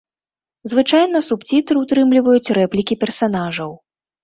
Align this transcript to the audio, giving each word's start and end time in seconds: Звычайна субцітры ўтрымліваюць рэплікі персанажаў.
Звычайна 0.71 1.21
субцітры 1.27 1.77
ўтрымліваюць 1.85 2.53
рэплікі 2.61 2.99
персанажаў. 3.07 3.71